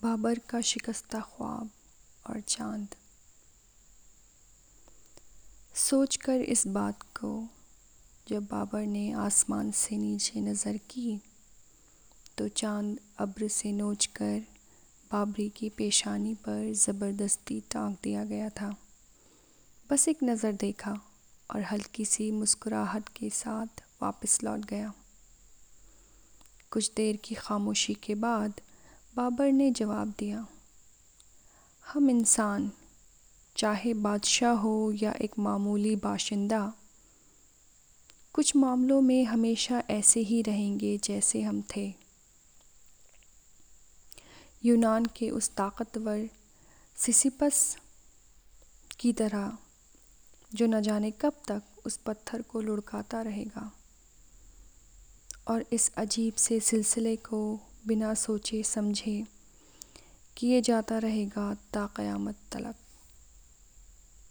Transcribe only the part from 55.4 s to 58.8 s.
اور اس عجیب سے سلسلے کو بنا سوچے